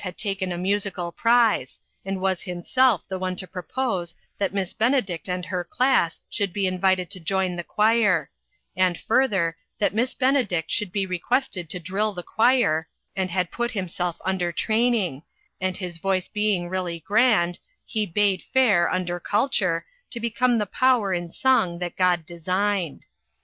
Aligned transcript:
had 0.03 0.17
taken 0.17 0.51
a 0.51 0.57
musical 0.57 1.11
prize, 1.11 1.77
and 2.03 2.19
was 2.19 2.41
himself 2.41 3.07
the 3.07 3.19
one 3.19 3.35
to 3.35 3.45
propose 3.45 4.15
that 4.39 4.51
Miss 4.51 4.73
Benedict 4.73 5.29
and 5.29 5.45
her 5.45 5.63
class 5.63 6.19
should 6.27 6.51
be 6.51 6.65
invited 6.65 7.11
to 7.11 7.19
join 7.19 7.55
the 7.55 7.63
choir, 7.63 8.31
and 8.75 8.97
further, 8.99 9.55
that 9.77 9.93
Miss 9.93 10.15
Benedict 10.15 10.71
should 10.71 10.91
be 10.91 11.05
re 11.05 11.19
quested 11.19 11.69
to 11.69 11.79
drill 11.79 12.13
the 12.15 12.23
choir, 12.23 12.87
and 13.15 13.29
had 13.29 13.51
put 13.51 13.69
himself 13.69 14.19
under 14.25 14.51
training, 14.51 15.21
and 15.61 15.77
his 15.77 15.99
voice 15.99 16.27
being 16.27 16.67
really 16.67 17.01
grand, 17.01 17.59
he 17.85 18.07
bade 18.07 18.41
fair, 18.41 18.89
under 18.89 19.19
culture, 19.19 19.85
to 20.09 20.19
become 20.19 20.57
the 20.57 20.65
power 20.65 21.13
in 21.13 21.31
song 21.31 21.77
that 21.77 21.95
God 21.95 22.25
de 22.25 22.39
signed. 22.39 23.05